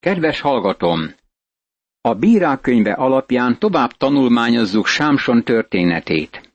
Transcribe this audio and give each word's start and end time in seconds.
Kedves 0.00 0.40
hallgatom! 0.40 1.14
A 2.00 2.14
bírák 2.14 2.60
könyve 2.60 2.92
alapján 2.92 3.58
tovább 3.58 3.92
tanulmányozzuk 3.92 4.86
Sámson 4.86 5.44
történetét. 5.44 6.54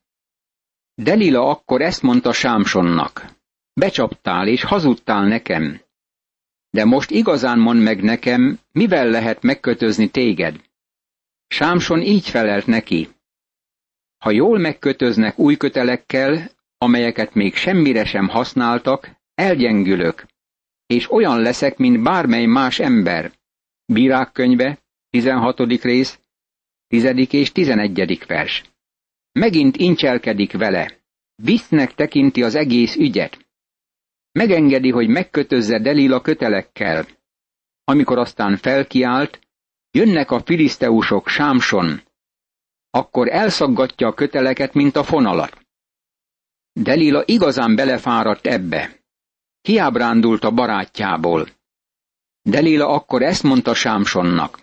Delila 0.96 1.50
akkor 1.50 1.82
ezt 1.82 2.02
mondta 2.02 2.34
Sámsonnak. 2.34 3.26
Becsaptál 3.74 4.48
és 4.48 4.64
hazudtál 4.64 5.28
nekem. 5.28 5.82
De 6.70 6.86
most 6.86 7.10
igazán 7.10 7.60
mond 7.60 7.82
meg 7.82 8.04
nekem, 8.04 8.60
mivel 8.72 9.10
lehet 9.10 9.42
megkötözni 9.42 10.10
téged. 10.10 10.62
Sámson 11.48 12.02
így 12.02 12.30
felelt 12.30 12.66
neki. 12.66 13.10
Ha 14.18 14.32
jól 14.32 14.60
megkötöznek 14.60 15.40
új 15.40 15.58
kötelekkel, 15.58 16.50
amelyeket 16.78 17.34
még 17.34 17.56
semmire 17.56 18.06
sem 18.06 18.28
használtak, 18.28 19.10
elgyengülök, 19.36 20.26
és 20.88 21.12
olyan 21.12 21.42
leszek, 21.42 21.78
mint 21.78 22.04
bármely 22.04 22.46
más 22.46 22.80
ember. 22.80 23.32
Bírák 23.86 24.32
könyve, 24.32 24.80
16. 25.10 25.60
rész, 25.84 26.20
10. 26.88 27.34
és 27.34 27.52
11. 27.52 28.26
vers. 28.28 28.64
Megint 29.32 29.78
incselkedik 29.78 30.52
vele. 30.52 31.04
Visznek 31.36 31.94
tekinti 31.94 32.44
az 32.44 32.56
egész 32.56 32.96
ügyet. 32.96 33.48
Megengedi, 34.32 34.92
hogy 34.92 35.08
megkötözze 35.08 35.80
Delila 35.80 36.22
kötelekkel. 36.22 37.06
Amikor 37.84 38.18
aztán 38.18 38.58
felkiált, 38.58 39.40
jönnek 39.92 40.32
a 40.32 40.40
filiszteusok 40.40 41.28
Sámson. 41.28 42.02
Akkor 42.90 43.30
elszaggatja 43.30 44.08
a 44.08 44.14
köteleket, 44.14 44.74
mint 44.74 44.96
a 44.96 45.04
fonalat. 45.04 45.66
Delila 46.74 47.24
igazán 47.26 47.76
belefáradt 47.76 48.46
ebbe. 48.46 49.05
Kiábrándult 49.66 50.44
a 50.44 50.52
barátjából. 50.52 51.50
Delila 52.42 52.88
akkor 52.88 53.22
ezt 53.22 53.44
mondta 53.44 53.74
Sámsonnak. 53.74 54.60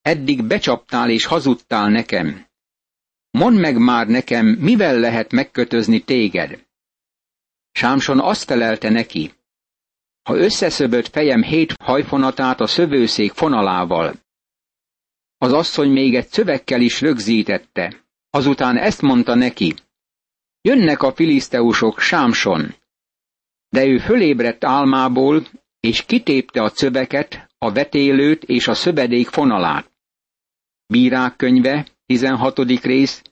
Eddig 0.00 0.46
becsaptál 0.46 1.10
és 1.10 1.24
hazudtál 1.24 1.88
nekem. 1.88 2.46
Mondd 3.30 3.56
meg 3.56 3.78
már 3.78 4.06
nekem, 4.06 4.46
mivel 4.46 4.98
lehet 4.98 5.32
megkötözni 5.32 6.00
téged. 6.00 6.66
Sámson 7.72 8.20
azt 8.20 8.44
felelte 8.44 8.90
neki. 8.90 9.32
Ha 10.22 10.36
összeszöbött 10.36 11.08
fejem 11.08 11.42
hét 11.42 11.72
hajfonatát 11.82 12.60
a 12.60 12.66
szövőszék 12.66 13.32
fonalával. 13.32 14.14
Az 15.38 15.52
asszony 15.52 15.90
még 15.90 16.14
egy 16.14 16.28
szövekkel 16.28 16.80
is 16.80 17.00
rögzítette. 17.00 18.04
Azután 18.30 18.76
ezt 18.76 19.02
mondta 19.02 19.34
neki. 19.34 19.74
Jönnek 20.60 21.02
a 21.02 21.14
filiszteusok, 21.14 22.00
Sámson. 22.00 22.80
De 23.72 23.84
ő 23.84 23.98
fölébredt 23.98 24.64
álmából, 24.64 25.46
és 25.80 26.04
kitépte 26.04 26.62
a 26.62 26.68
szöveket, 26.68 27.48
a 27.58 27.72
vetélőt 27.72 28.44
és 28.44 28.68
a 28.68 28.74
szövedék 28.74 29.28
fonalát. 29.28 29.90
Bírák 30.86 31.36
könyve, 31.36 31.86
16. 32.06 32.58
rész, 32.82 33.22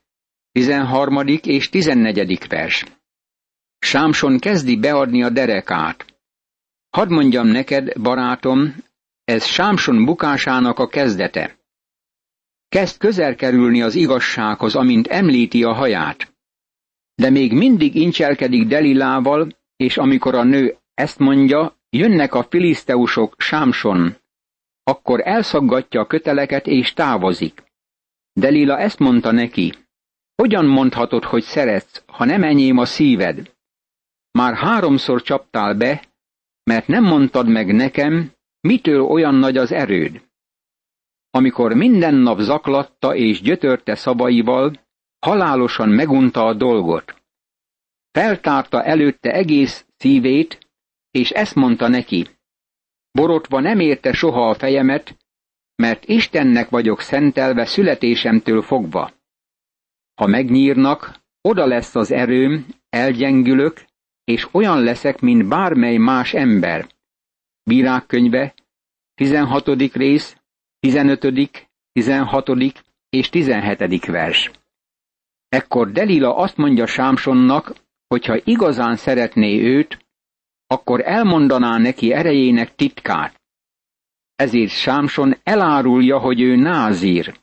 13. 0.52 1.16
és 1.26 1.68
14. 1.68 2.46
vers. 2.48 2.84
Sámson 3.78 4.38
kezdi 4.38 4.76
beadni 4.76 5.22
a 5.22 5.30
derekát. 5.30 6.04
Hadd 6.90 7.08
mondjam 7.12 7.46
neked, 7.46 8.00
barátom, 8.00 8.74
ez 9.24 9.44
Sámson 9.44 10.04
bukásának 10.04 10.78
a 10.78 10.88
kezdete. 10.88 11.58
Kezd 12.68 12.98
közel 12.98 13.34
kerülni 13.34 13.82
az 13.82 13.94
igazsághoz, 13.94 14.74
amint 14.74 15.06
említi 15.06 15.64
a 15.64 15.72
haját. 15.72 16.34
De 17.14 17.30
még 17.30 17.52
mindig 17.52 17.94
incselkedik 17.94 18.66
Delilával, 18.66 19.59
és 19.80 19.96
amikor 19.96 20.34
a 20.34 20.42
nő 20.42 20.76
ezt 20.94 21.18
mondja, 21.18 21.76
jönnek 21.90 22.34
a 22.34 22.42
filiszteusok 22.42 23.34
Sámson, 23.38 24.16
akkor 24.82 25.20
elszaggatja 25.24 26.00
a 26.00 26.06
köteleket 26.06 26.66
és 26.66 26.92
távozik. 26.92 27.62
Delila 28.32 28.78
ezt 28.78 28.98
mondta 28.98 29.30
neki, 29.30 29.74
hogyan 30.34 30.64
mondhatod, 30.64 31.24
hogy 31.24 31.42
szeretsz, 31.42 32.02
ha 32.06 32.24
nem 32.24 32.42
enyém 32.42 32.78
a 32.78 32.84
szíved? 32.84 33.54
Már 34.30 34.54
háromszor 34.54 35.22
csaptál 35.22 35.74
be, 35.74 36.04
mert 36.62 36.86
nem 36.86 37.04
mondtad 37.04 37.48
meg 37.48 37.74
nekem, 37.74 38.32
mitől 38.60 39.02
olyan 39.02 39.34
nagy 39.34 39.56
az 39.56 39.72
erőd. 39.72 40.22
Amikor 41.30 41.74
minden 41.74 42.14
nap 42.14 42.38
zaklatta 42.38 43.14
és 43.14 43.40
gyötörte 43.40 43.94
szabaival, 43.94 44.80
halálosan 45.18 45.88
megunta 45.88 46.46
a 46.46 46.54
dolgot. 46.54 47.19
Feltárta 48.12 48.84
előtte 48.84 49.32
egész 49.32 49.86
szívét, 49.96 50.58
és 51.10 51.30
ezt 51.30 51.54
mondta 51.54 51.88
neki. 51.88 52.26
Borotva 53.10 53.60
nem 53.60 53.80
érte 53.80 54.12
soha 54.12 54.48
a 54.48 54.54
fejemet, 54.54 55.16
mert 55.74 56.04
Istennek 56.04 56.68
vagyok 56.68 57.00
szentelve 57.00 57.64
születésemtől 57.64 58.62
fogva. 58.62 59.12
Ha 60.14 60.26
megnyírnak, 60.26 61.20
oda 61.40 61.66
lesz 61.66 61.94
az 61.94 62.10
erőm, 62.10 62.66
elgyengülök, 62.88 63.84
és 64.24 64.48
olyan 64.52 64.82
leszek, 64.82 65.20
mint 65.20 65.48
bármely 65.48 65.96
más 65.96 66.34
ember. 66.34 66.88
Bírák 67.62 68.06
könyve, 68.06 68.54
16. 69.14 69.66
rész, 69.92 70.36
15., 70.80 71.68
16. 71.92 72.50
és 73.08 73.28
17. 73.28 74.06
vers. 74.06 74.50
Ekkor 75.48 75.92
Delila 75.92 76.36
azt 76.36 76.56
mondja 76.56 76.86
Sámsonnak, 76.86 77.72
hogyha 78.14 78.36
igazán 78.44 78.96
szeretné 78.96 79.60
őt, 79.60 79.98
akkor 80.66 81.00
elmondaná 81.00 81.78
neki 81.78 82.12
erejének 82.12 82.74
titkát. 82.74 83.40
Ezért 84.36 84.70
Sámson 84.70 85.34
elárulja, 85.42 86.18
hogy 86.18 86.40
ő 86.40 86.56
názír. 86.56 87.40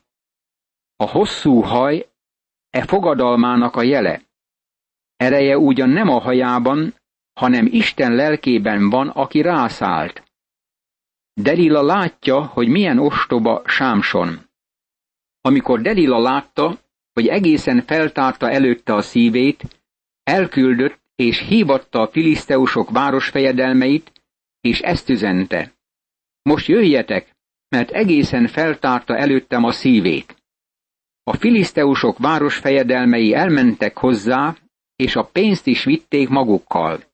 A 0.96 1.08
hosszú 1.08 1.60
haj 1.60 2.08
e 2.70 2.84
fogadalmának 2.84 3.76
a 3.76 3.82
jele. 3.82 4.22
Ereje 5.16 5.58
ugyan 5.58 5.88
nem 5.88 6.08
a 6.08 6.20
hajában, 6.20 6.94
hanem 7.32 7.66
Isten 7.70 8.14
lelkében 8.14 8.90
van, 8.90 9.08
aki 9.08 9.40
rászállt. 9.40 10.22
Delila 11.34 11.82
látja, 11.82 12.44
hogy 12.44 12.68
milyen 12.68 12.98
ostoba 12.98 13.62
Sámson. 13.66 14.38
Amikor 15.40 15.80
Delila 15.80 16.18
látta, 16.18 16.78
hogy 17.12 17.26
egészen 17.26 17.82
feltárta 17.82 18.50
előtte 18.50 18.94
a 18.94 19.02
szívét, 19.02 19.77
elküldött 20.28 21.00
és 21.16 21.38
hívatta 21.38 22.00
a 22.00 22.08
filiszteusok 22.08 22.90
városfejedelmeit, 22.90 24.12
és 24.60 24.80
ezt 24.80 25.08
üzente. 25.08 25.72
Most 26.42 26.66
jöjjetek, 26.66 27.36
mert 27.68 27.90
egészen 27.90 28.46
feltárta 28.46 29.16
előttem 29.16 29.64
a 29.64 29.70
szívét. 29.70 30.36
A 31.22 31.36
filiszteusok 31.36 32.18
városfejedelmei 32.18 33.34
elmentek 33.34 33.98
hozzá, 33.98 34.56
és 34.96 35.16
a 35.16 35.24
pénzt 35.24 35.66
is 35.66 35.84
vitték 35.84 36.28
magukkal. 36.28 37.04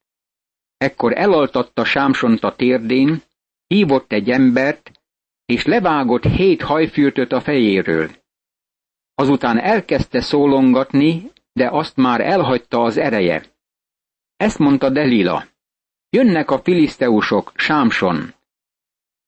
Ekkor 0.77 1.13
elaltatta 1.17 1.85
Sámsont 1.85 2.45
a 2.45 2.57
térdén, 2.57 3.23
hívott 3.67 4.13
egy 4.13 4.31
embert, 4.31 4.91
és 5.45 5.65
levágott 5.65 6.25
hét 6.25 6.63
hajfürtöt 6.63 7.33
a 7.33 7.41
fejéről. 7.41 8.11
Azután 9.15 9.59
elkezdte 9.59 10.21
szólongatni, 10.21 11.33
de 11.55 11.69
azt 11.69 11.97
már 11.97 12.21
elhagyta 12.21 12.83
az 12.83 12.97
ereje. 12.97 13.45
Ezt 14.37 14.59
mondta 14.59 14.91
Delila. 14.91 15.45
Jönnek 16.11 16.51
a 16.51 16.63
filiszteusok, 16.63 17.53
Sámson. 17.55 18.35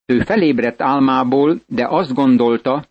Ő 0.06 0.20
felébredt 0.20 0.81
álmából, 0.81 1.60
de 1.66 1.87
azt 1.87 2.12
gondolta, 2.12 2.88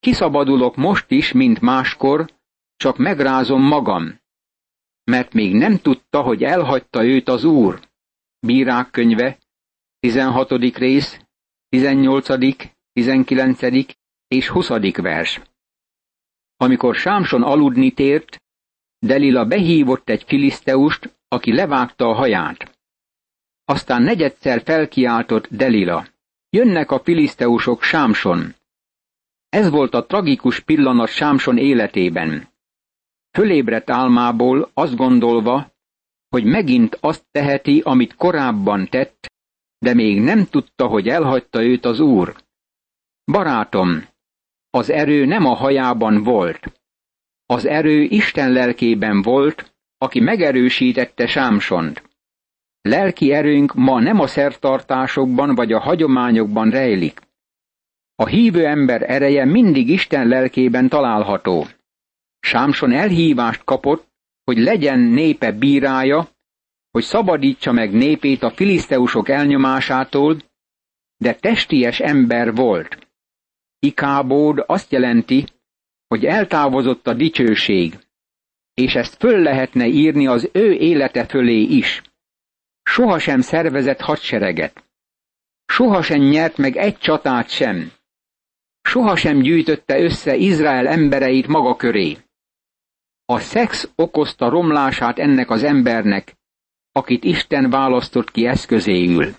kiszabadulok 0.00 0.76
most 0.76 1.10
is, 1.10 1.32
mint 1.32 1.60
máskor, 1.60 2.30
csak 2.76 2.96
megrázom 2.96 3.62
magam. 3.62 4.20
Mert 5.04 5.32
még 5.32 5.54
nem 5.54 5.78
tudta, 5.78 6.22
hogy 6.22 6.42
elhagyta 6.42 7.04
őt 7.04 7.28
az 7.28 7.44
Úr. 7.44 7.80
Bírák 8.40 8.90
könyve, 8.90 9.38
16. 9.98 10.50
rész, 10.76 11.20
18., 11.68 12.26
19. 12.92 13.60
és 14.28 14.48
20. 14.48 14.68
vers. 14.94 15.40
Amikor 16.56 16.94
Sámson 16.94 17.42
aludni 17.42 17.90
tért, 17.90 18.41
Delila 19.04 19.44
behívott 19.44 20.08
egy 20.08 20.24
filiszteust, 20.26 21.18
aki 21.28 21.54
levágta 21.54 22.08
a 22.08 22.12
haját. 22.12 22.78
Aztán 23.64 24.02
negyedszer 24.02 24.62
felkiáltott 24.62 25.48
Delila. 25.50 26.06
Jönnek 26.50 26.90
a 26.90 27.00
filiszteusok 27.00 27.82
Sámson. 27.82 28.54
Ez 29.48 29.70
volt 29.70 29.94
a 29.94 30.06
tragikus 30.06 30.60
pillanat 30.60 31.08
Sámson 31.08 31.58
életében. 31.58 32.48
Fölébredt 33.30 33.90
álmából 33.90 34.70
azt 34.74 34.96
gondolva, 34.96 35.72
hogy 36.28 36.44
megint 36.44 36.98
azt 37.00 37.24
teheti, 37.30 37.80
amit 37.84 38.14
korábban 38.14 38.88
tett, 38.88 39.32
de 39.78 39.94
még 39.94 40.20
nem 40.20 40.46
tudta, 40.46 40.86
hogy 40.86 41.08
elhagyta 41.08 41.62
őt 41.62 41.84
az 41.84 42.00
Úr. 42.00 42.36
Barátom, 43.24 44.04
az 44.70 44.90
erő 44.90 45.24
nem 45.24 45.44
a 45.44 45.54
hajában 45.54 46.22
volt. 46.22 46.81
Az 47.46 47.66
erő 47.66 48.02
Isten 48.02 48.52
lelkében 48.52 49.22
volt, 49.22 49.74
aki 49.98 50.20
megerősítette 50.20 51.26
Sámsont. 51.26 52.02
Lelki 52.80 53.32
erőnk 53.32 53.74
ma 53.74 54.00
nem 54.00 54.20
a 54.20 54.26
szertartásokban 54.26 55.54
vagy 55.54 55.72
a 55.72 55.80
hagyományokban 55.80 56.70
rejlik. 56.70 57.20
A 58.14 58.26
hívő 58.26 58.66
ember 58.66 59.10
ereje 59.10 59.44
mindig 59.44 59.88
Isten 59.88 60.28
lelkében 60.28 60.88
található. 60.88 61.66
Sámson 62.40 62.92
elhívást 62.92 63.64
kapott, 63.64 64.08
hogy 64.44 64.58
legyen 64.58 64.98
népe 64.98 65.52
bírája, 65.52 66.28
hogy 66.90 67.02
szabadítsa 67.02 67.72
meg 67.72 67.92
népét 67.92 68.42
a 68.42 68.50
filiszteusok 68.50 69.28
elnyomásától, 69.28 70.36
de 71.16 71.34
testies 71.34 72.00
ember 72.00 72.54
volt. 72.54 73.08
Ikábód 73.78 74.64
azt 74.66 74.92
jelenti, 74.92 75.44
hogy 76.12 76.24
eltávozott 76.24 77.06
a 77.06 77.14
dicsőség, 77.14 77.98
és 78.74 78.94
ezt 78.94 79.16
föl 79.16 79.38
lehetne 79.38 79.86
írni 79.86 80.26
az 80.26 80.48
ő 80.52 80.72
élete 80.72 81.26
fölé 81.26 81.60
is. 81.60 82.02
Sohasem 82.82 83.40
szervezett 83.40 84.00
hadsereget. 84.00 84.84
Sohasem 85.66 86.20
nyert 86.20 86.56
meg 86.56 86.76
egy 86.76 86.98
csatát 86.98 87.48
sem. 87.48 87.92
Sohasem 88.82 89.38
gyűjtötte 89.38 90.00
össze 90.00 90.36
Izrael 90.36 90.86
embereit 90.86 91.46
maga 91.46 91.76
köré. 91.76 92.16
A 93.24 93.38
szex 93.38 93.92
okozta 93.96 94.48
romlását 94.48 95.18
ennek 95.18 95.50
az 95.50 95.62
embernek, 95.62 96.36
akit 96.92 97.24
Isten 97.24 97.70
választott 97.70 98.30
ki 98.30 98.46
eszközéül. 98.46 99.34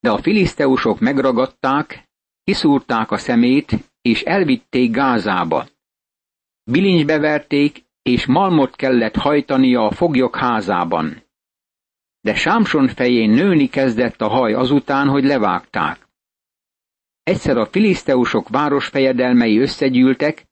De 0.00 0.10
a 0.10 0.18
filiszteusok 0.18 1.00
megragadták, 1.00 2.08
kiszúrták 2.44 3.10
a 3.10 3.18
szemét, 3.18 3.87
és 4.02 4.22
elvitték 4.22 4.90
Gázába. 4.90 5.66
Bilincsbe 6.64 7.18
verték, 7.18 7.84
és 8.02 8.26
malmot 8.26 8.76
kellett 8.76 9.16
hajtania 9.16 9.86
a 9.86 9.90
foglyok 9.90 10.36
házában. 10.36 11.22
De 12.20 12.34
Sámson 12.34 12.88
fején 12.88 13.30
nőni 13.30 13.68
kezdett 13.68 14.20
a 14.20 14.28
haj 14.28 14.54
azután, 14.54 15.08
hogy 15.08 15.24
levágták. 15.24 16.08
Egyszer 17.22 17.56
a 17.56 17.66
filiszteusok 17.66 18.48
városfejedelmei 18.48 19.58
összegyűltek, 19.58 20.46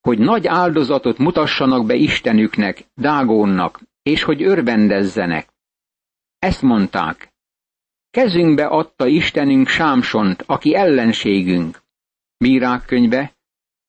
hogy 0.00 0.18
nagy 0.18 0.46
áldozatot 0.46 1.18
mutassanak 1.18 1.86
be 1.86 1.94
Istenüknek, 1.94 2.84
Dágónnak, 2.94 3.80
és 4.02 4.22
hogy 4.22 4.42
örvendezzenek. 4.42 5.48
Ezt 6.38 6.62
mondták. 6.62 7.32
Kezünkbe 8.10 8.66
adta 8.66 9.06
Istenünk 9.06 9.68
Sámsont, 9.68 10.42
aki 10.46 10.74
ellenségünk. 10.74 11.82
Bírák 12.38 12.84
könyve, 12.84 13.36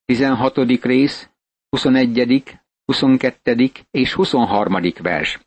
16. 0.05 0.57
rész, 0.81 1.29
21., 1.69 2.59
22. 2.85 3.71
és 3.91 4.13
23. 4.13 4.81
vers. 5.01 5.39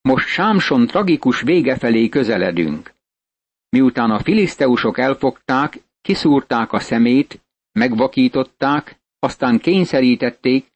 Most 0.00 0.26
Sámson 0.28 0.86
tragikus 0.86 1.40
vége 1.40 1.76
felé 1.76 2.08
közeledünk. 2.08 2.94
Miután 3.68 4.10
a 4.10 4.18
filiszteusok 4.18 4.98
elfogták, 4.98 5.82
kiszúrták 6.00 6.72
a 6.72 6.78
szemét, 6.78 7.44
megvakították, 7.72 9.00
aztán 9.18 9.58
kényszerítették, 9.58 10.72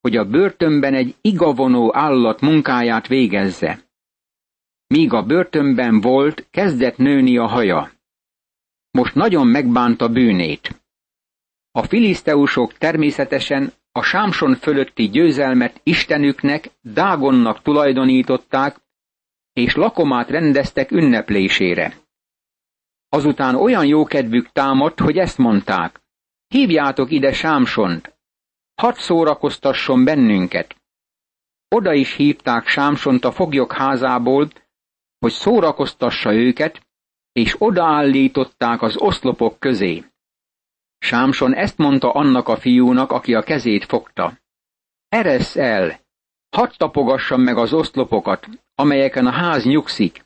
hogy 0.00 0.16
a 0.16 0.24
börtönben 0.24 0.94
egy 0.94 1.14
igavonó 1.20 1.96
állat 1.96 2.40
munkáját 2.40 3.06
végezze. 3.06 3.80
Míg 4.86 5.12
a 5.12 5.22
börtönben 5.22 6.00
volt, 6.00 6.46
kezdett 6.50 6.96
nőni 6.96 7.36
a 7.36 7.46
haja. 7.46 7.95
Most 8.96 9.14
nagyon 9.14 9.46
megbánta 9.46 10.08
bűnét. 10.08 10.82
A 11.70 11.82
filiszteusok 11.82 12.72
természetesen 12.72 13.72
a 13.92 14.02
Sámson 14.02 14.54
fölötti 14.54 15.08
győzelmet 15.08 15.80
Istenüknek, 15.82 16.70
Dágonnak 16.80 17.62
tulajdonították, 17.62 18.76
és 19.52 19.74
lakomát 19.74 20.30
rendeztek 20.30 20.90
ünneplésére. 20.90 21.96
Azután 23.08 23.54
olyan 23.54 23.86
jókedvük 23.86 24.52
támadt, 24.52 25.00
hogy 25.00 25.18
ezt 25.18 25.38
mondták. 25.38 26.00
Hívjátok 26.48 27.10
ide 27.10 27.32
Sámsont, 27.32 28.16
hadd 28.74 28.94
szórakoztasson 28.94 30.04
bennünket. 30.04 30.76
Oda 31.68 31.92
is 31.92 32.14
hívták 32.14 32.66
Sámsont 32.66 33.24
a 33.24 33.32
foglyok 33.32 33.72
házából, 33.72 34.50
hogy 35.18 35.32
szórakoztassa 35.32 36.32
őket, 36.32 36.85
és 37.36 37.56
odaállították 37.58 38.82
az 38.82 38.96
oszlopok 38.96 39.58
közé. 39.58 40.04
Sámson 40.98 41.54
ezt 41.54 41.78
mondta 41.78 42.12
annak 42.12 42.48
a 42.48 42.56
fiúnak, 42.56 43.10
aki 43.10 43.34
a 43.34 43.42
kezét 43.42 43.84
fogta. 43.84 44.38
Eresz 45.08 45.56
el, 45.56 46.00
hadd 46.56 46.70
tapogassam 46.76 47.40
meg 47.40 47.56
az 47.56 47.72
oszlopokat, 47.72 48.48
amelyeken 48.74 49.26
a 49.26 49.30
ház 49.30 49.64
nyugszik, 49.64 50.24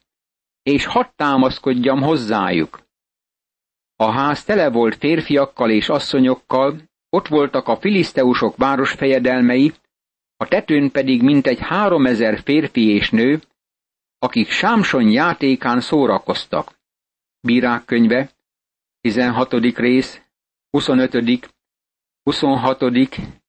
és 0.63 0.87
hadd 0.87 1.07
támaszkodjam 1.17 2.03
hozzájuk. 2.03 2.81
A 3.97 4.11
ház 4.11 4.45
tele 4.45 4.71
volt 4.71 4.97
férfiakkal 4.97 5.71
és 5.71 5.89
asszonyokkal, 5.89 6.83
ott 7.09 7.29
voltak 7.29 7.69
a 7.69 7.77
filiszteusok 7.77 8.57
városfejedelmei, 8.57 9.73
a 10.37 10.49
tetőn 10.49 10.91
pedig 10.91 11.23
mintegy 11.23 11.59
háromezer 11.61 12.41
férfi 12.41 12.89
és 12.89 13.11
nő, 13.11 13.41
akik 14.19 14.51
Sámson 14.51 15.11
játékán 15.11 15.81
szórakoztak. 15.81 16.79
Bírák 17.41 17.85
könyve, 17.85 18.31
16. 19.01 19.53
rész, 19.77 20.23
25., 20.71 21.55
26. 22.23 22.83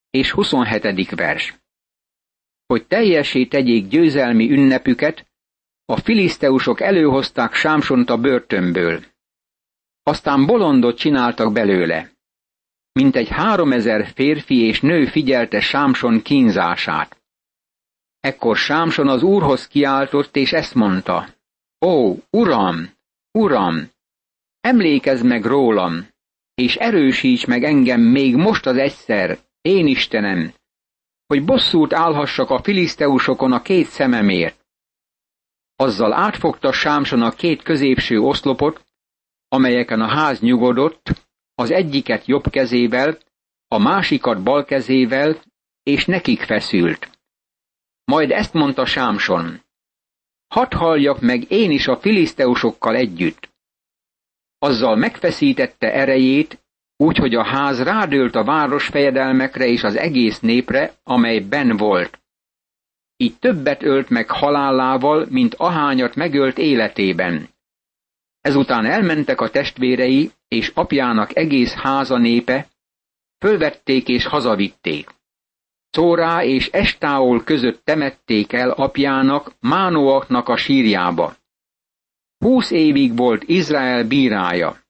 és 0.09 0.31
27. 0.31 1.09
vers. 1.09 1.55
Hogy 2.65 2.87
teljesé 2.87 3.45
tegyék 3.45 3.87
győzelmi 3.87 4.51
ünnepüket, 4.51 5.31
a 5.85 5.97
filiszteusok 5.97 6.81
előhozták 6.81 7.53
Sámsont 7.53 8.09
a 8.09 8.17
börtönből. 8.17 9.03
Aztán 10.03 10.45
bolondot 10.45 10.97
csináltak 10.97 11.53
belőle. 11.53 12.11
Mintegy 12.91 13.27
háromezer 13.27 14.07
férfi 14.07 14.61
és 14.61 14.81
nő 14.81 15.05
figyelte 15.05 15.59
Sámson 15.59 16.21
kínzását. 16.21 17.21
Ekkor 18.19 18.57
Sámson 18.57 19.07
az 19.07 19.23
úrhoz 19.23 19.67
kiáltott, 19.67 20.35
és 20.35 20.51
ezt 20.51 20.75
mondta. 20.75 21.27
Ó, 21.85 22.15
uram, 22.29 22.89
uram, 23.31 23.89
emlékezz 24.61 25.21
meg 25.21 25.45
rólam, 25.45 26.07
és 26.53 26.75
erősíts 26.75 27.47
meg 27.47 27.63
engem 27.63 28.01
még 28.01 28.35
most 28.35 28.65
az 28.65 28.77
egyszer, 28.77 29.39
én 29.61 29.87
Istenem, 29.87 30.53
hogy 31.27 31.45
bosszút 31.45 31.93
állhassak 31.93 32.49
a 32.49 32.63
filiszteusokon 32.63 33.51
a 33.51 33.61
két 33.61 33.87
szememért. 33.87 34.65
Azzal 35.75 36.13
átfogta 36.13 36.71
Sámson 36.71 37.21
a 37.21 37.31
két 37.31 37.61
középső 37.61 38.19
oszlopot, 38.19 38.85
amelyeken 39.47 40.01
a 40.01 40.07
ház 40.07 40.39
nyugodott, 40.39 41.27
az 41.55 41.71
egyiket 41.71 42.25
jobb 42.25 42.49
kezével, 42.49 43.17
a 43.67 43.77
másikat 43.77 44.43
bal 44.43 44.65
kezével, 44.65 45.41
és 45.83 46.05
nekik 46.05 46.41
feszült. 46.41 47.09
Majd 48.03 48.31
ezt 48.31 48.53
mondta 48.53 48.85
Sámson. 48.85 49.61
Hadd 50.51 50.75
halljak 50.75 51.21
meg 51.21 51.51
én 51.51 51.71
is 51.71 51.87
a 51.87 51.97
filiszteusokkal 51.97 52.95
együtt. 52.95 53.49
Azzal 54.57 54.95
megfeszítette 54.95 55.93
erejét, 55.93 56.63
úgyhogy 56.97 57.35
a 57.35 57.43
ház 57.43 57.83
rádőlt 57.83 58.35
a 58.35 58.43
város 58.43 58.87
fejedelmekre 58.87 59.65
és 59.65 59.83
az 59.83 59.95
egész 59.95 60.39
népre, 60.39 60.93
amely 61.03 61.39
ben 61.39 61.77
volt. 61.77 62.19
Így 63.17 63.39
többet 63.39 63.83
ölt 63.83 64.09
meg 64.09 64.29
halálával, 64.29 65.25
mint 65.29 65.53
ahányat 65.53 66.15
megölt 66.15 66.57
életében. 66.57 67.49
Ezután 68.41 68.85
elmentek 68.85 69.41
a 69.41 69.49
testvérei 69.49 70.31
és 70.47 70.71
apjának 70.73 71.35
egész 71.35 71.73
háza 71.73 72.17
népe, 72.17 72.67
fölvették 73.39 74.07
és 74.07 74.25
hazavitték. 74.25 75.09
Szórá 75.91 76.43
és 76.43 76.67
Estáol 76.67 77.43
között 77.43 77.85
temették 77.85 78.53
el 78.53 78.69
apjának, 78.69 79.55
Mánoaknak 79.59 80.47
a 80.47 80.57
sírjába. 80.57 81.35
Húsz 82.37 82.71
évig 82.71 83.15
volt 83.15 83.43
Izrael 83.43 84.07
bírája. 84.07 84.83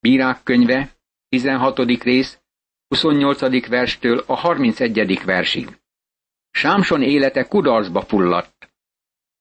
Bírák 0.00 0.42
könyve, 0.42 0.90
16. 1.28 1.78
rész, 2.02 2.40
28. 2.88 3.68
verstől 3.68 4.24
a 4.26 4.34
31. 4.34 5.24
versig. 5.24 5.78
Sámson 6.50 7.02
élete 7.02 7.44
kudarcba 7.44 8.02
fulladt. 8.02 8.70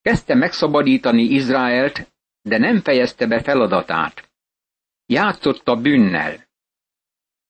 Kezdte 0.02 0.36
megszabadítani 0.36 1.24
Izraelt, 1.24 2.12
de 2.42 2.58
nem 2.58 2.82
fejezte 2.82 3.28
be 3.28 3.42
feladatát. 3.42 4.30
Játszott 5.06 5.68
a 5.68 5.76
bűnnel. 5.76 6.48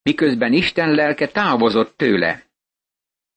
Miközben 0.02 0.54
Isten 0.54 0.90
lelke 0.90 1.28
távozott 1.28 1.98
tőle. 1.98 2.44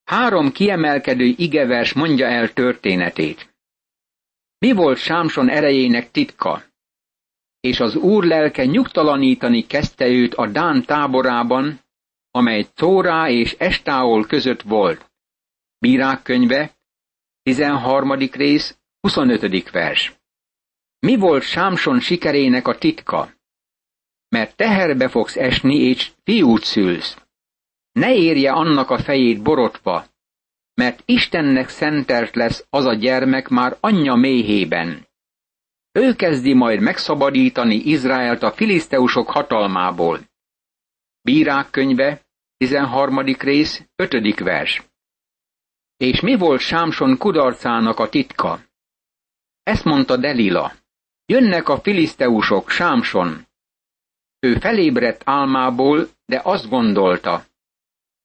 Három 0.09 0.53
kiemelkedő 0.53 1.25
igevers 1.25 1.93
mondja 1.93 2.27
el 2.27 2.53
történetét. 2.53 3.55
Mi 4.59 4.73
volt 4.73 4.99
Sámson 4.99 5.49
erejének 5.49 6.11
titka? 6.11 6.63
És 7.61 7.81
az 7.81 7.97
úr 7.97 8.25
lelke 8.25 8.65
nyugtalanítani 8.65 9.67
kezdte 9.67 10.07
őt 10.07 10.35
a 10.35 10.47
Dán 10.47 10.83
táborában, 10.83 11.81
amely 12.31 12.67
Tórá 12.75 13.29
és 13.29 13.53
Estáol 13.59 14.27
között 14.27 14.63
volt. 14.63 15.11
Bírák 15.79 16.23
könyve, 16.23 16.77
13. 17.43 18.13
rész, 18.13 18.79
25. 19.01 19.71
vers. 19.71 20.13
Mi 20.99 21.17
volt 21.17 21.43
Sámson 21.43 22.01
sikerének 22.01 22.69
a 22.69 22.79
titka? 22.79 23.37
mert 24.29 24.57
teherbe 24.57 25.09
fogsz 25.09 25.37
esni, 25.37 25.75
és 25.75 26.13
fiút 26.25 26.65
szülsz. 26.65 27.28
Ne 27.99 28.15
érje 28.15 28.53
annak 28.53 28.91
a 28.91 28.99
fejét 28.99 29.43
borotva, 29.43 30.07
mert 30.75 31.03
Istennek 31.05 31.69
szentelt 31.69 32.35
lesz 32.35 32.67
az 32.71 32.85
a 32.85 32.95
gyermek 32.95 33.49
már 33.49 33.77
anyja 33.81 34.15
méhében. 34.15 35.07
Ő 35.93 36.15
kezdi 36.15 36.53
majd 36.53 36.81
megszabadítani 36.81 37.75
Izraelt 37.75 38.43
a 38.43 38.53
filiszteusok 38.53 39.31
hatalmából. 39.31 40.21
Bírák 41.23 41.71
könyve, 41.71 42.21
13. 42.57 43.19
rész, 43.39 43.83
5. 43.97 44.39
vers. 44.39 44.83
És 45.97 46.21
mi 46.21 46.37
volt 46.37 46.61
Sámson 46.61 47.17
kudarcának 47.17 47.99
a 47.99 48.09
titka? 48.09 48.61
Ezt 49.63 49.85
mondta 49.85 50.17
Delila. 50.17 50.73
Jönnek 51.27 51.69
a 51.69 51.81
filiszteusok, 51.81 52.71
Sámson. 52.71 53.47
Ő 54.39 54.55
felébredt 54.55 55.23
álmából, 55.25 56.09
de 56.27 56.41
azt 56.45 56.69
gondolta. 56.69 57.47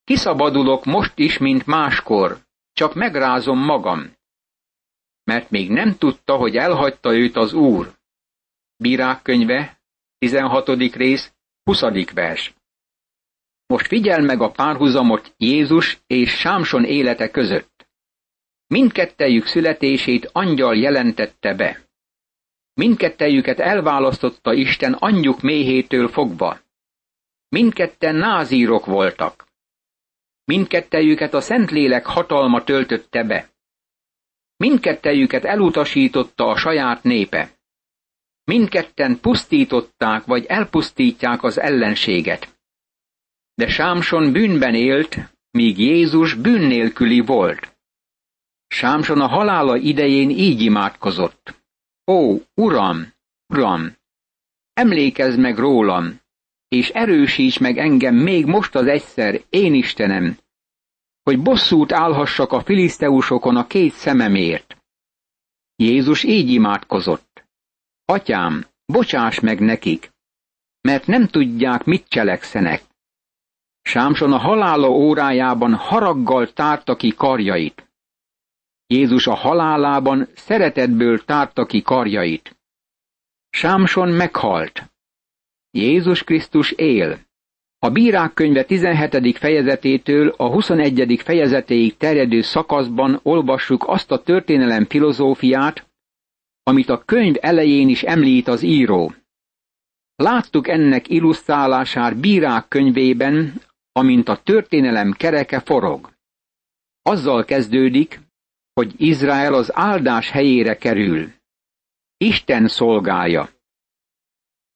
Kiszabadulok 0.03 0.86
most 0.86 1.17
is, 1.17 1.38
mint 1.38 1.65
máskor, 1.65 2.39
csak 2.74 2.93
megrázom 2.93 3.60
magam. 3.60 4.13
Mert 5.24 5.50
még 5.50 5.69
nem 5.69 5.98
tudta, 5.98 6.36
hogy 6.36 6.55
elhagyta 6.57 7.13
őt 7.13 7.36
az 7.36 7.53
Úr. 7.53 7.93
Bírák 8.75 9.22
könyve, 9.22 9.81
16. 10.17 10.67
rész, 10.93 11.33
20. 11.63 11.81
vers. 12.13 12.53
Most 13.65 13.88
figyel 13.88 14.22
meg 14.22 14.41
a 14.41 14.51
párhuzamot 14.51 15.33
Jézus 15.38 16.00
és 16.07 16.31
Sámson 16.31 16.86
élete 16.86 17.29
között. 17.29 17.88
Mindkettejük 18.67 19.45
születését 19.45 20.29
angyal 20.31 20.75
jelentette 20.75 21.53
be. 21.53 21.81
Mindkettejüket 22.74 23.60
elválasztotta 23.60 24.53
Isten 24.53 24.93
anyjuk 24.93 25.41
méhétől 25.41 26.07
fogva. 26.07 26.60
Mindketten 27.50 28.15
názírok 28.15 28.86
voltak. 28.86 29.48
Mindkettejüket 30.46 31.34
a 31.34 31.42
Szentlélek 31.42 32.06
hatalma 32.06 32.64
töltötte 32.64 33.24
be. 33.24 33.50
Mindkettejüket 34.58 35.44
elutasította 35.44 36.48
a 36.48 36.58
saját 36.58 37.04
népe. 37.04 37.52
Mindketten 38.44 39.20
pusztították 39.20 40.26
vagy 40.26 40.46
elpusztítják 40.46 41.44
az 41.44 41.60
ellenséget. 41.60 42.58
De 43.54 43.68
Sámson 43.68 44.32
bűnben 44.32 44.76
élt, 44.76 45.18
míg 45.52 45.80
Jézus 45.80 46.34
bűn 46.34 46.68
nélküli 46.68 47.20
volt. 47.20 47.78
Sámson 48.68 49.22
a 49.22 49.28
halála 49.28 49.78
idején 49.78 50.30
így 50.30 50.62
imádkozott. 50.62 51.62
Ó, 52.12 52.38
Uram, 52.54 53.14
Uram, 53.54 53.96
emlékezz 54.74 55.38
meg 55.38 55.58
rólam, 55.58 56.20
és 56.74 56.89
erősíts 56.89 57.60
meg 57.60 57.77
engem 57.77 58.15
még 58.15 58.46
most 58.46 58.75
az 58.75 58.88
egyszer, 58.88 59.42
én 59.50 59.74
Istenem, 59.74 60.38
hogy 61.24 61.42
bosszút 61.42 61.92
állhassak 61.92 62.51
a 62.51 62.63
filiszteusokon 62.63 63.56
a 63.56 63.68
két 63.68 63.94
szememért. 63.94 64.77
Jézus 65.75 66.24
így 66.24 66.50
imádkozott. 66.50 67.46
Atyám, 68.06 68.65
bocsáss 68.86 69.39
meg 69.39 69.60
nekik, 69.60 70.12
mert 70.82 71.08
nem 71.08 71.27
tudják, 71.27 71.84
mit 71.84 72.08
cselekszenek. 72.08 72.84
Sámson 73.82 74.34
a 74.34 74.38
halála 74.38 74.89
órájában 74.89 75.75
haraggal 75.75 76.53
tárta 76.53 76.96
ki 76.96 77.13
karjait. 77.13 77.92
Jézus 78.88 79.27
a 79.27 79.36
halálában 79.36 80.27
szeretetből 80.36 81.24
tárta 81.24 81.65
ki 81.65 81.82
karjait. 81.82 82.58
Sámson 83.50 84.10
meghalt. 84.10 84.93
Jézus 85.75 86.24
Krisztus 86.24 86.72
él. 86.72 87.20
A 87.80 87.89
bírák 87.89 88.34
könyve 88.34 88.63
17. 88.63 89.38
fejezetétől 89.38 90.34
a 90.38 90.48
21. 90.50 91.20
fejezetéig 91.24 91.98
terjedő 91.98 92.42
szakaszban 92.42 93.20
olvassuk 93.24 93.84
azt 93.88 94.12
a 94.12 94.22
történelem 94.22 94.86
filozófiát, 94.86 95.89
amit 96.63 96.89
a 96.89 97.03
könyv 97.06 97.36
elején 97.42 97.89
is 97.89 98.03
említ 98.03 98.48
az 98.48 98.62
író. 98.62 99.13
Láttuk 100.15 100.68
ennek 100.68 101.10
illusztrálását 101.10 102.20
bírák 102.20 102.68
könyvében, 102.68 103.62
amint 103.92 104.30
a 104.30 104.42
történelem 104.44 105.12
kereke 105.12 105.60
forog. 105.60 106.10
Azzal 107.01 107.46
kezdődik, 107.46 108.20
hogy 108.74 108.94
Izrael 108.98 109.53
az 109.53 109.75
áldás 109.75 110.30
helyére 110.30 110.77
kerül. 110.77 111.32
Isten 112.18 112.68
szolgája. 112.68 113.50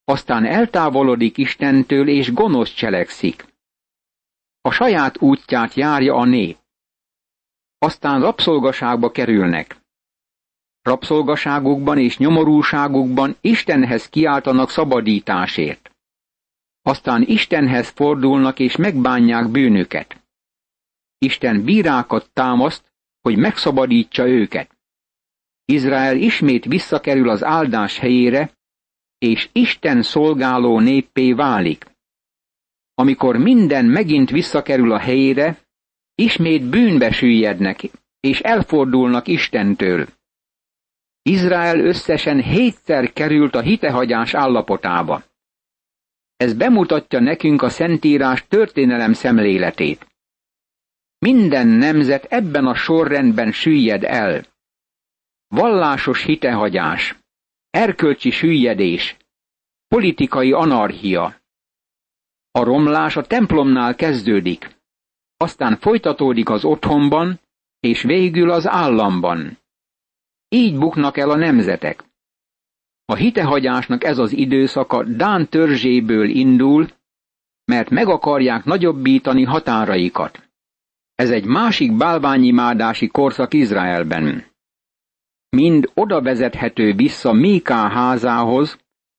Aztán 0.10 0.46
eltávolodik 0.46 1.38
Istentől 1.38 2.08
és 2.08 2.34
gonosz 2.34 2.74
cselekszik. 2.74 3.46
A 4.62 4.72
saját 4.72 5.22
útját 5.22 5.74
járja 5.74 6.16
a 6.16 6.26
nép. 6.26 6.58
Aztán 7.78 8.22
rabszolgaságba 8.22 9.12
kerülnek. 9.12 9.78
Rabszolgaságukban 10.82 11.98
és 11.98 12.18
nyomorúságukban 12.18 13.38
Istenhez 13.42 14.10
kiáltanak 14.10 14.70
szabadításért. 14.70 15.92
Aztán 16.82 17.22
Istenhez 17.22 17.90
fordulnak 17.90 18.60
és 18.60 18.76
megbánják 18.76 19.50
bűnüket. 19.50 20.24
Isten 21.18 21.64
bírákat 21.64 22.30
támaszt, 22.34 22.94
hogy 23.22 23.38
megszabadítsa 23.38 24.28
őket. 24.28 24.78
Izrael 25.66 26.18
ismét 26.18 26.66
visszakerül 26.66 27.30
az 27.30 27.44
áldás 27.44 27.98
helyére, 27.98 28.57
és 29.18 29.50
Isten 29.52 30.02
szolgáló 30.02 30.80
néppé 30.80 31.34
válik. 31.34 31.86
Amikor 32.94 33.38
minden 33.38 33.86
megint 33.86 34.30
visszakerül 34.30 34.92
a 34.92 34.98
helyére, 34.98 35.58
ismét 36.16 36.70
bűnbe 36.70 37.12
süllyednek, 37.12 37.82
és 38.20 38.40
elfordulnak 38.40 39.28
Istentől. 39.28 40.08
Izrael 41.22 41.80
összesen 41.80 42.42
hétszer 42.42 43.14
került 43.14 43.56
a 43.56 43.62
hitehagyás 43.62 44.34
állapotába. 44.34 45.24
Ez 46.36 46.54
bemutatja 46.54 47.20
nekünk 47.20 47.62
a 47.62 47.70
Szentírás 47.70 48.48
történelem 48.48 49.14
szemléletét. 49.14 50.08
Minden 51.20 51.68
nemzet 51.68 52.26
ebben 52.26 52.66
a 52.66 52.76
sorrendben 52.76 53.52
süllyed 53.52 54.04
el. 54.04 54.46
Vallásos 55.48 56.24
hitehagyás, 56.24 57.16
erkölcsi 57.70 58.30
süllyedés, 58.30 59.18
politikai 59.88 60.52
anarchia. 60.52 61.42
A 62.52 62.64
romlás 62.64 63.16
a 63.16 63.22
templomnál 63.22 63.96
kezdődik, 63.96 64.76
aztán 65.38 65.78
folytatódik 65.78 66.50
az 66.50 66.66
otthonban, 66.66 67.40
és 67.80 68.02
végül 68.02 68.52
az 68.52 68.68
államban. 68.68 69.58
Így 70.50 70.78
buknak 70.78 71.18
el 71.18 71.30
a 71.30 71.36
nemzetek. 71.36 72.04
A 73.06 73.16
hitehagyásnak 73.16 74.04
ez 74.04 74.18
az 74.18 74.32
időszaka 74.32 75.04
Dán 75.04 75.50
törzséből 75.50 76.30
indul, 76.30 76.90
mert 77.66 77.90
meg 77.90 78.08
akarják 78.08 78.64
nagyobbítani 78.64 79.44
határaikat. 79.44 80.50
Ez 81.16 81.32
egy 81.32 81.46
másik 81.46 81.98
bálványimádási 81.98 83.08
korszak 83.08 83.54
Izraelben. 83.54 84.46
Mind 85.50 85.92
oda 85.94 86.22
vezethető 86.22 86.94
vissza 86.94 87.34
Míká 87.34 87.90
házához, 87.90 88.78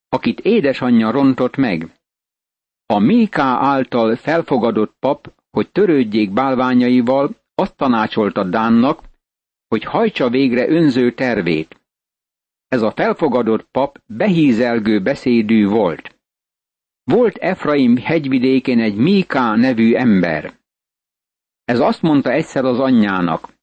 akit 0.08 0.40
édesanyja 0.40 1.10
rontott 1.10 1.56
meg. 1.56 2.00
A 2.86 2.98
Míká 2.98 3.58
által 3.60 4.16
felfogadott 4.16 4.94
pap, 4.98 5.32
hogy 5.50 5.70
törődjék 5.70 6.32
bálványaival, 6.32 7.30
azt 7.54 7.76
tanácsolta 7.76 8.44
Dánnak, 8.44 9.02
hogy 9.68 9.84
hajtsa 9.84 10.28
végre 10.28 10.68
önző 10.68 11.12
tervét. 11.14 11.80
Ez 12.68 12.82
a 12.82 12.90
felfogadott 12.90 13.62
pap 13.70 14.00
behízelgő 14.06 15.02
beszédű 15.02 15.66
volt. 15.66 16.18
Volt 17.04 17.36
Efraim 17.36 17.96
hegyvidékén 17.96 18.80
egy 18.80 18.96
Míká 18.96 19.56
nevű 19.56 19.94
ember. 19.94 20.58
Ez 21.64 21.80
azt 21.80 22.02
mondta 22.02 22.30
egyszer 22.30 22.64
az 22.64 22.78
anyjának, 22.78 23.57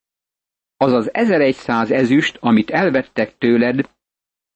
az 0.77 0.91
az 0.91 1.13
1100 1.13 1.91
ezüst, 1.91 2.37
amit 2.41 2.69
elvettek 2.69 3.37
tőled, 3.37 3.89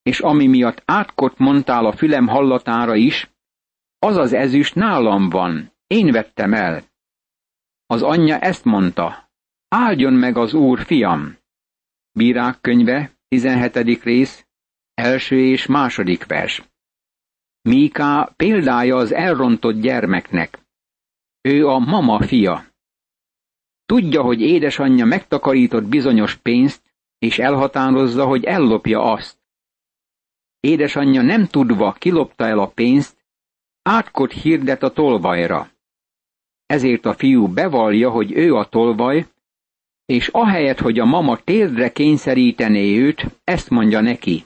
és 0.02 0.20
ami 0.20 0.48
miatt 0.48 0.82
átkot 0.86 1.38
mondtál 1.38 1.86
a 1.86 1.92
fülem 1.92 2.28
hallatára 2.28 2.96
is, 2.96 3.30
az 4.00 4.16
az 4.16 4.34
ezüst 4.34 4.76
nálam 4.76 5.30
van, 5.30 5.74
én 5.88 6.12
vettem 6.12 6.54
el. 6.54 6.84
Az 7.86 8.02
anyja 8.02 8.40
ezt 8.40 8.66
mondta, 8.66 9.30
áldjon 9.68 10.14
meg 10.14 10.38
az 10.38 10.54
úr, 10.54 10.80
fiam. 10.80 11.38
Bírák 12.12 12.62
könyve, 12.62 13.12
17. 13.28 14.04
rész, 14.04 14.48
első 14.94 15.40
és 15.40 15.66
második 15.66 16.26
vers. 16.26 16.64
Míká 17.62 18.34
példája 18.36 18.96
az 18.96 19.14
elrontott 19.14 19.80
gyermeknek. 19.80 20.60
Ő 21.42 21.68
a 21.68 21.80
mama 21.80 22.22
fia. 22.22 22.69
Tudja, 23.90 24.22
hogy 24.22 24.42
édesanyja 24.42 25.06
megtakarított 25.06 25.84
bizonyos 25.84 26.36
pénzt, 26.36 26.82
és 27.18 27.40
elhatározza, 27.40 28.26
hogy 28.26 28.44
ellopja 28.44 29.12
azt. 29.12 29.38
Édesanyja 30.60 31.22
nem 31.22 31.46
tudva 31.46 31.92
kilopta 31.92 32.46
el 32.46 32.60
a 32.60 32.68
pénzt, 32.68 33.18
átkot 33.82 34.32
hirdet 34.32 34.84
a 34.84 34.92
tolvajra. 34.92 35.70
Ezért 36.66 37.06
a 37.06 37.14
fiú 37.14 37.48
bevallja, 37.48 38.10
hogy 38.10 38.32
ő 38.32 38.56
a 38.56 38.66
tolvaj, 38.66 39.28
és 40.06 40.28
ahelyett, 40.28 40.80
hogy 40.80 41.00
a 41.00 41.06
mama 41.06 41.38
térdre 41.38 41.92
kényszerítené 41.92 42.98
őt, 42.98 43.26
ezt 43.44 43.70
mondja 43.70 44.02
neki. 44.02 44.46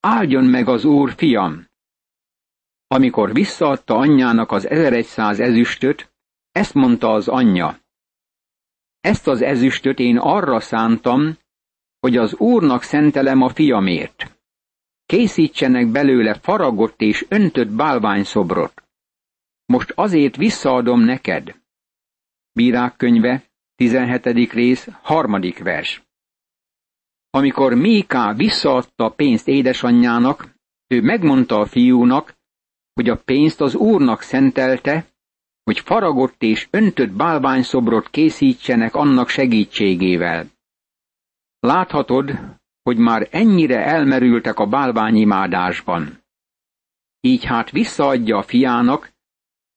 Áldjon 0.00 0.44
meg 0.44 0.68
az 0.68 0.84
úr, 0.84 1.12
fiam! 1.16 1.66
Amikor 2.86 3.32
visszaadta 3.32 3.96
anyjának 3.96 4.52
az 4.52 4.68
1100 4.68 5.40
ezüstöt, 5.40 6.12
ezt 6.52 6.74
mondta 6.74 7.12
az 7.12 7.28
anyja. 7.28 7.82
Ezt 9.04 9.26
az 9.26 9.42
ezüstöt 9.42 9.98
én 9.98 10.18
arra 10.18 10.60
szántam, 10.60 11.38
hogy 12.00 12.16
az 12.16 12.34
úrnak 12.34 12.82
szentelem 12.82 13.42
a 13.42 13.48
fiamért. 13.48 14.38
Készítsenek 15.06 15.86
belőle 15.86 16.34
faragott 16.34 17.00
és 17.00 17.26
öntött 17.28 17.68
bálványszobrot. 17.68 18.82
Most 19.66 19.92
azért 19.94 20.36
visszaadom 20.36 21.00
neked. 21.00 21.54
Bírák 22.52 22.96
könyve, 22.96 23.44
17. 23.74 24.52
rész, 24.52 24.88
harmadik 25.02 25.58
vers. 25.58 26.02
Amikor 27.30 27.74
Méká 27.74 28.32
visszaadta 28.32 29.04
a 29.04 29.10
pénzt 29.10 29.48
édesanyjának, 29.48 30.54
ő 30.86 31.00
megmondta 31.00 31.58
a 31.58 31.66
fiúnak, 31.66 32.36
hogy 32.94 33.08
a 33.08 33.16
pénzt 33.16 33.60
az 33.60 33.74
úrnak 33.74 34.20
szentelte, 34.20 35.13
hogy 35.64 35.80
faragott 35.80 36.42
és 36.42 36.68
öntött 36.70 37.10
bálványszobrot 37.10 38.10
készítsenek 38.10 38.94
annak 38.94 39.28
segítségével. 39.28 40.46
Láthatod, 41.60 42.38
hogy 42.82 42.96
már 42.96 43.28
ennyire 43.30 43.84
elmerültek 43.84 44.58
a 44.58 44.66
bálványimádásban. 44.66 46.22
Így 47.20 47.44
hát 47.44 47.70
visszaadja 47.70 48.36
a 48.36 48.42
fiának, 48.42 49.12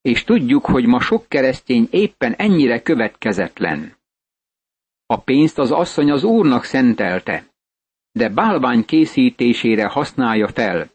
és 0.01 0.23
tudjuk, 0.23 0.65
hogy 0.65 0.85
ma 0.85 0.99
sok 0.99 1.27
keresztény 1.27 1.87
éppen 1.91 2.33
ennyire 2.33 2.81
következetlen. 2.81 3.95
A 5.05 5.19
pénzt 5.19 5.57
az 5.59 5.71
asszony 5.71 6.11
az 6.11 6.23
úrnak 6.23 6.63
szentelte, 6.63 7.45
de 8.11 8.29
bálvány 8.29 8.85
készítésére 8.85 9.87
használja 9.87 10.47
fel. 10.47 10.89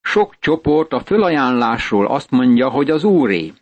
Sok 0.00 0.38
csoport 0.38 0.92
a 0.92 1.00
fölajánlásról 1.00 2.06
azt 2.06 2.30
mondja, 2.30 2.70
hogy 2.70 2.90
az 2.90 3.04
úré, 3.04 3.52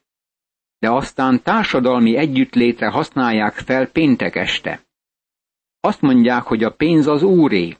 de 0.86 0.92
aztán 0.92 1.42
társadalmi 1.42 2.16
együttlétre 2.16 2.88
használják 2.88 3.54
fel 3.54 3.90
péntek 3.90 4.36
este. 4.36 4.80
Azt 5.80 6.00
mondják, 6.00 6.42
hogy 6.42 6.64
a 6.64 6.70
pénz 6.70 7.06
az 7.06 7.22
úré, 7.22 7.76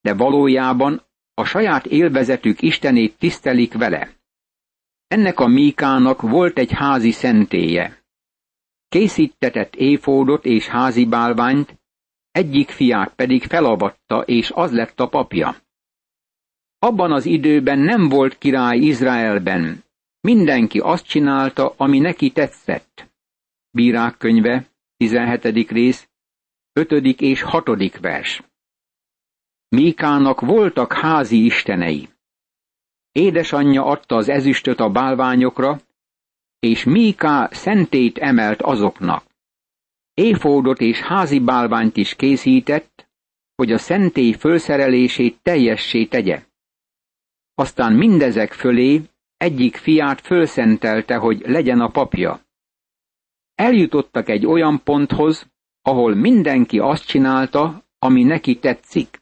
de 0.00 0.14
valójában 0.14 1.02
a 1.34 1.44
saját 1.44 1.86
élvezetük 1.86 2.62
Istenét 2.62 3.18
tisztelik 3.18 3.74
vele. 3.74 4.10
Ennek 5.06 5.40
a 5.40 5.46
Míkának 5.46 6.22
volt 6.22 6.58
egy 6.58 6.72
házi 6.72 7.10
szentélye. 7.10 8.04
Készítetett 8.88 9.74
éfódot 9.74 10.44
és 10.44 10.66
házi 10.66 11.04
bálványt, 11.04 11.78
egyik 12.30 12.70
fiát 12.70 13.14
pedig 13.14 13.42
felavatta, 13.42 14.22
és 14.22 14.50
az 14.50 14.72
lett 14.72 15.00
a 15.00 15.08
papja. 15.08 15.56
Abban 16.78 17.12
az 17.12 17.26
időben 17.26 17.78
nem 17.78 18.08
volt 18.08 18.38
király 18.38 18.78
Izraelben, 18.78 19.84
mindenki 20.20 20.78
azt 20.78 21.06
csinálta, 21.06 21.74
ami 21.76 21.98
neki 21.98 22.30
tetszett. 22.30 23.10
Bírák 23.70 24.16
könyve, 24.16 24.66
17. 24.96 25.70
rész, 25.70 26.08
5. 26.72 26.90
és 27.20 27.42
6. 27.42 27.98
vers. 28.00 28.42
Míkának 29.68 30.40
voltak 30.40 30.92
házi 30.92 31.44
istenei. 31.44 32.08
Édesanyja 33.12 33.84
adta 33.84 34.16
az 34.16 34.28
ezüstöt 34.28 34.80
a 34.80 34.90
bálványokra, 34.90 35.80
és 36.58 36.84
Míká 36.84 37.48
szentét 37.52 38.18
emelt 38.18 38.62
azoknak. 38.62 39.24
Éfódot 40.14 40.80
és 40.80 41.00
házi 41.00 41.38
bálványt 41.38 41.96
is 41.96 42.14
készített, 42.14 43.08
hogy 43.54 43.72
a 43.72 43.78
szentély 43.78 44.32
fölszerelését 44.32 45.38
teljessé 45.42 46.04
tegye. 46.04 46.44
Aztán 47.54 47.92
mindezek 47.92 48.52
fölé 48.52 49.02
egyik 49.36 49.76
fiát 49.76 50.20
fölszentelte, 50.20 51.16
hogy 51.16 51.40
legyen 51.40 51.80
a 51.80 51.88
papja. 51.88 52.40
Eljutottak 53.54 54.28
egy 54.28 54.46
olyan 54.46 54.82
ponthoz, 54.84 55.50
ahol 55.82 56.14
mindenki 56.14 56.78
azt 56.78 57.06
csinálta, 57.06 57.84
ami 57.98 58.22
neki 58.22 58.58
tetszik. 58.58 59.20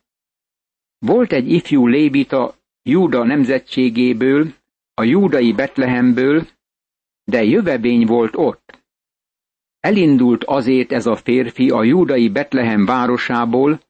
Volt 0.99 1.33
egy 1.33 1.53
ifjú 1.53 1.87
lévita 1.87 2.55
Júda 2.83 3.25
nemzetségéből, 3.25 4.53
a 4.95 5.03
júdai 5.03 5.53
Betlehemből, 5.53 6.47
de 7.25 7.45
jövevény 7.45 8.07
volt 8.07 8.37
ott. 8.37 8.83
Elindult 9.81 10.45
azért 10.45 10.93
ez 10.93 11.07
a 11.07 11.17
férfi 11.17 11.71
a 11.71 11.83
júdai 11.83 12.29
Betlehem 12.29 12.85
városából, 12.85 13.81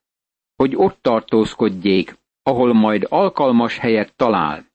hogy 0.56 0.76
ott 0.76 0.98
tartózkodjék, 1.02 2.16
ahol 2.42 2.72
majd 2.72 3.06
alkalmas 3.08 3.78
helyet 3.78 4.14
talál. 4.16 4.66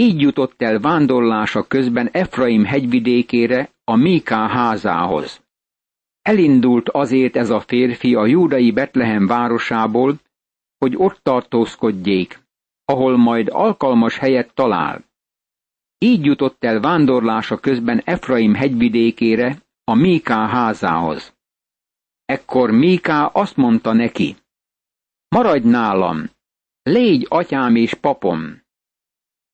Így 0.00 0.20
jutott 0.20 0.62
el 0.62 0.80
vándorlása 0.80 1.66
közben 1.66 2.08
Efraim 2.12 2.64
hegyvidékére, 2.64 3.70
a 3.84 3.96
Míká 3.96 4.48
házához. 4.48 5.42
Elindult 6.22 6.88
azért 6.88 7.36
ez 7.36 7.50
a 7.50 7.60
férfi 7.60 8.14
a 8.14 8.26
júdai 8.26 8.70
Betlehem 8.70 9.26
városából, 9.26 10.20
hogy 10.78 10.96
ott 10.96 11.18
tartózkodjék, 11.22 12.40
ahol 12.84 13.16
majd 13.16 13.48
alkalmas 13.48 14.18
helyet 14.18 14.54
talál. 14.54 15.04
Így 15.98 16.24
jutott 16.24 16.64
el 16.64 16.80
vándorlása 16.80 17.58
közben 17.58 18.02
Efraim 18.04 18.54
hegyvidékére, 18.54 19.62
a 19.84 19.94
Míká 19.94 20.46
házához. 20.46 21.34
Ekkor 22.24 22.70
Míká 22.70 23.24
azt 23.26 23.56
mondta 23.56 23.92
neki, 23.92 24.36
maradj 25.28 25.68
nálam, 25.68 26.30
légy 26.82 27.26
atyám 27.28 27.76
és 27.76 27.94
papom, 27.94 28.68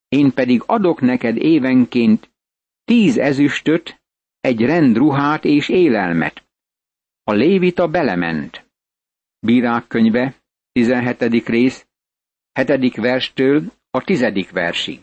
én 0.08 0.32
pedig 0.32 0.62
adok 0.66 1.00
neked 1.00 1.36
évenként 1.36 2.30
tíz 2.84 3.18
ezüstöt, 3.18 4.00
egy 4.40 4.60
rendruhát 4.60 5.44
és 5.44 5.68
élelmet. 5.68 6.44
A 7.22 7.32
lévita 7.32 7.88
belement. 7.88 8.70
Bírák 9.38 9.86
könyve, 9.86 10.34
17. 10.72 11.48
rész, 11.48 11.86
7. 12.52 12.96
verstől 12.96 13.72
a 13.90 14.04
10. 14.04 14.50
versig. 14.50 15.00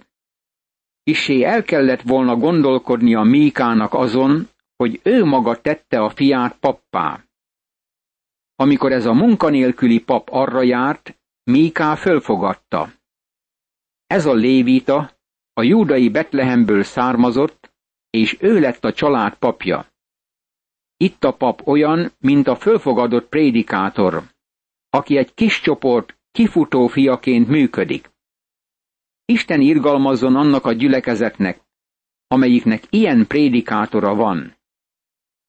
Kissé 1.04 1.44
el 1.44 1.63
kellett 1.63 2.02
volna 2.02 2.36
gondolkodni 2.36 3.16
a 3.16 3.24
Míkának 3.24 3.94
azon, 3.94 4.48
hogy 4.76 5.00
ő 5.04 5.26
maga 5.26 5.62
tette 5.62 6.00
a 6.00 6.10
fiát 6.10 6.58
pappá. 6.60 7.24
Amikor 8.56 8.92
ez 8.92 9.06
a 9.06 9.13
munkanélküli 9.13 10.00
pap 10.00 10.30
arra 10.32 10.62
járt, 10.62 11.18
Míká 11.44 11.96
fölfogadta. 11.96 12.92
Ez 14.13 14.26
a 14.26 14.34
lévita 14.34 15.12
a 15.54 15.62
júdai 15.63 16.10
Betlehemből 16.10 16.84
származott, 16.84 17.73
és 18.10 18.38
ő 18.39 18.60
lett 18.60 18.84
a 18.84 18.93
család 18.93 19.36
papja. 19.36 19.88
Itt 20.97 21.23
a 21.23 21.34
pap 21.34 21.67
olyan, 21.67 22.12
mint 22.19 22.47
a 22.47 22.56
fölfogadott 22.56 23.30
prédikátor, 23.30 24.23
aki 24.89 25.17
egy 25.17 25.34
kis 25.34 25.62
csoport 25.62 26.17
kifutó 26.32 26.88
fiaként 26.88 27.47
működik. 27.47 28.12
Isten 29.26 29.62
irgalmazzon 29.62 30.36
annak 30.36 30.65
a 30.65 30.73
gyülekezetnek, 30.73 31.62
amelyiknek 32.28 32.84
ilyen 32.89 33.28
prédikátora 33.28 34.15
van. 34.15 34.56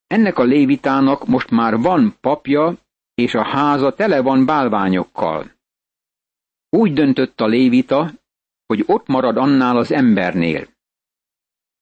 Ennek 0.07 0.39
a 0.39 0.45
lévitának 0.45 1.27
most 1.27 1.51
már 1.51 1.79
van 1.79 2.17
papja, 2.21 2.77
és 3.15 3.35
a 3.35 3.45
háza 3.45 3.95
tele 3.95 4.21
van 4.21 4.47
bálványokkal. 4.47 5.53
Úgy 6.69 6.93
döntött 6.93 7.41
a 7.41 7.47
lévita, 7.47 8.23
hogy 8.75 8.85
ott 8.87 9.07
marad 9.07 9.37
annál 9.37 9.77
az 9.77 9.93
embernél. 9.93 10.69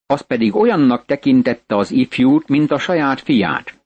Az 0.06 0.20
pedig 0.20 0.54
olyannak 0.54 1.04
tekintette 1.04 1.76
az 1.76 1.90
ifjút, 1.90 2.48
mint 2.48 2.70
a 2.70 2.78
saját 2.78 3.20
fiát. 3.20 3.80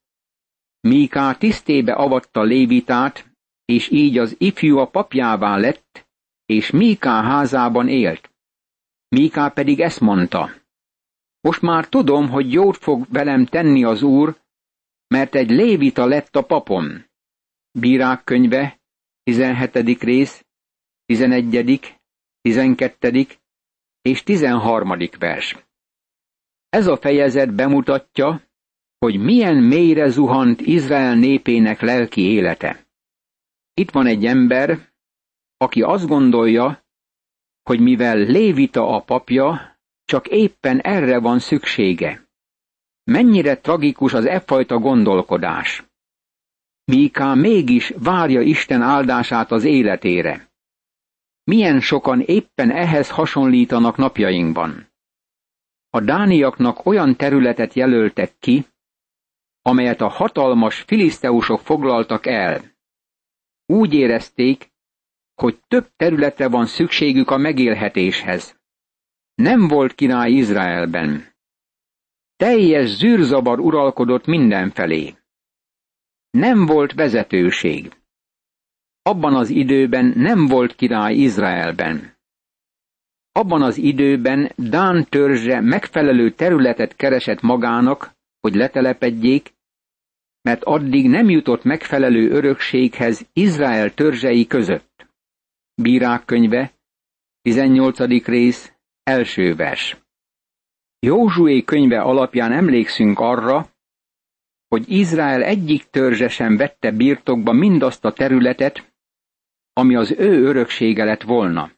Míká 0.80 1.34
tisztébe 1.34 1.92
avatta 1.92 2.42
lévitát, 2.42 3.26
és 3.64 3.90
így 3.90 4.18
az 4.18 4.34
ifjú 4.38 4.78
a 4.78 4.86
papjává 4.86 5.56
lett, 5.56 6.06
és 6.46 6.70
Míká 6.70 7.22
házában 7.22 7.88
élt. 7.88 8.30
Míká 9.08 9.48
pedig 9.48 9.80
ezt 9.80 10.00
mondta. 10.00 10.50
Most 11.40 11.62
már 11.62 11.88
tudom, 11.88 12.28
hogy 12.28 12.52
jót 12.52 12.76
fog 12.76 13.06
velem 13.10 13.44
tenni 13.44 13.84
az 13.84 14.02
úr, 14.02 14.40
mert 15.06 15.34
egy 15.34 15.50
lévita 15.50 16.06
lett 16.06 16.36
a 16.36 16.42
papom. 16.42 17.04
Bírák 17.78 18.24
könyve, 18.24 18.80
17. 19.22 20.02
rész, 20.02 20.44
11., 21.04 21.95
12. 22.46 23.26
és 24.02 24.22
13. 24.22 24.96
vers. 25.18 25.56
Ez 26.68 26.86
a 26.86 26.96
fejezet 26.96 27.54
bemutatja, 27.54 28.42
hogy 28.98 29.18
milyen 29.18 29.56
mélyre 29.56 30.08
zuhant 30.08 30.60
Izrael 30.60 31.14
népének 31.14 31.80
lelki 31.80 32.20
élete. 32.20 32.86
Itt 33.74 33.90
van 33.90 34.06
egy 34.06 34.24
ember, 34.24 34.92
aki 35.56 35.82
azt 35.82 36.06
gondolja, 36.06 36.84
hogy 37.62 37.80
mivel 37.80 38.16
Lévita 38.16 38.88
a 38.88 39.00
papja, 39.00 39.78
csak 40.04 40.26
éppen 40.28 40.80
erre 40.80 41.18
van 41.18 41.38
szüksége. 41.38 42.28
Mennyire 43.04 43.60
tragikus 43.60 44.12
az 44.12 44.24
e 44.24 44.40
fajta 44.40 44.78
gondolkodás. 44.78 45.84
Míká 46.84 47.34
mégis 47.34 47.92
várja 47.98 48.40
Isten 48.40 48.82
áldását 48.82 49.50
az 49.50 49.64
életére. 49.64 50.54
Milyen 51.50 51.80
sokan 51.80 52.20
éppen 52.20 52.70
ehhez 52.70 53.10
hasonlítanak 53.10 53.96
napjainkban. 53.96 54.92
A 55.90 56.00
dániaknak 56.00 56.86
olyan 56.86 57.16
területet 57.16 57.74
jelöltek 57.74 58.38
ki, 58.38 58.66
amelyet 59.62 60.00
a 60.00 60.08
hatalmas 60.08 60.80
filiszteusok 60.80 61.60
foglaltak 61.60 62.26
el. 62.26 62.60
Úgy 63.66 63.94
érezték, 63.94 64.70
hogy 65.34 65.60
több 65.68 65.88
területre 65.96 66.48
van 66.48 66.66
szükségük 66.66 67.30
a 67.30 67.36
megélhetéshez. 67.36 68.60
Nem 69.34 69.68
volt 69.68 69.94
király 69.94 70.30
Izraelben. 70.30 71.34
Teljes 72.36 72.88
zűrzabar 72.88 73.58
uralkodott 73.58 74.26
mindenfelé. 74.26 75.14
Nem 76.30 76.66
volt 76.66 76.92
vezetőség. 76.92 77.96
Abban 79.06 79.34
az 79.34 79.50
időben 79.50 80.12
nem 80.16 80.46
volt 80.46 80.74
király 80.74 81.14
Izraelben. 81.14 82.16
Abban 83.32 83.62
az 83.62 83.76
időben 83.76 84.52
Dán 84.56 85.06
törzse 85.08 85.60
megfelelő 85.60 86.30
területet 86.30 86.96
keresett 86.96 87.40
magának, 87.40 88.10
hogy 88.40 88.54
letelepedjék, 88.54 89.54
mert 90.42 90.62
addig 90.64 91.08
nem 91.08 91.30
jutott 91.30 91.64
megfelelő 91.64 92.30
örökséghez 92.30 93.26
Izrael 93.32 93.94
törzsei 93.94 94.46
között. 94.46 95.06
Bírák 95.74 96.24
könyve, 96.24 96.72
18. 97.42 97.98
rész, 98.24 98.72
első 99.02 99.54
vers. 99.54 99.96
Józsué 100.98 101.64
könyve 101.64 102.00
alapján 102.00 102.52
emlékszünk 102.52 103.18
arra, 103.18 103.68
hogy 104.68 104.90
Izrael 104.90 105.42
egyik 105.42 105.90
törzse 105.90 106.28
sem 106.28 106.56
vette 106.56 106.90
birtokba 106.90 107.52
mindazt 107.52 108.04
a 108.04 108.12
területet, 108.12 108.94
ami 109.78 109.94
az 109.94 110.10
ő 110.10 110.44
öröksége 110.44 111.04
lett 111.04 111.22
volna. 111.22 111.70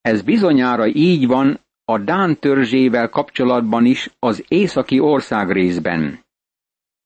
Ez 0.00 0.22
bizonyára 0.22 0.86
így 0.86 1.26
van 1.26 1.60
a 1.84 1.98
Dán 1.98 2.38
törzsével 2.38 3.08
kapcsolatban 3.08 3.84
is 3.84 4.10
az 4.18 4.44
északi 4.48 5.00
ország 5.00 5.50
részben. 5.50 6.24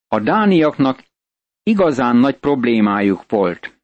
A 0.07 0.19
dániaknak 0.19 1.03
igazán 1.63 2.15
nagy 2.15 2.37
problémájuk 2.37 3.23
volt. 3.27 3.79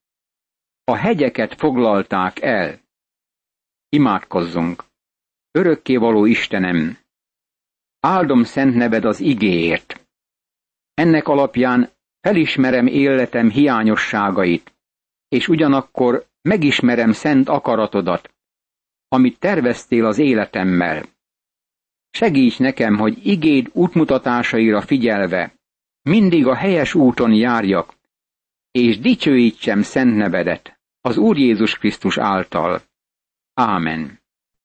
A 0.83 0.95
hegyeket 0.95 1.53
foglalták 1.55 2.41
el. 2.41 2.79
Imádkozzunk! 3.89 4.83
Örökkévaló 5.51 6.25
Istenem! 6.25 6.97
Áldom 7.99 8.43
szent 8.43 8.75
neved 8.75 9.05
az 9.05 9.19
igéért. 9.19 10.07
Ennek 10.93 11.27
alapján 11.27 11.91
felismerem 12.21 12.87
életem 12.87 13.49
hiányosságait, 13.49 14.76
és 15.29 15.47
ugyanakkor 15.47 16.25
megismerem 16.41 17.11
szent 17.11 17.49
akaratodat, 17.49 18.33
amit 19.07 19.39
terveztél 19.39 20.05
az 20.05 20.17
életemmel. 20.17 21.05
Segíts 22.09 22.59
nekem, 22.59 22.97
hogy 22.97 23.25
igéd 23.27 23.69
útmutatásaira 23.73 24.81
figyelve, 24.81 25.53
mindig 26.01 26.47
a 26.47 26.55
helyes 26.55 26.93
úton 26.93 27.33
járjak, 27.33 27.93
és 28.71 28.99
dicsőítsem 28.99 29.81
szent 29.81 30.15
nevedet, 30.15 30.79
az 31.01 31.17
Úr 31.17 31.37
Jézus 31.37 31.77
Krisztus 31.77 32.17
által. 32.17 32.81
Ámen. 33.53 34.19